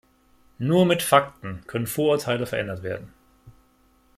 [0.57, 3.13] Nur mit Fakten können Vorurteile verändert werden.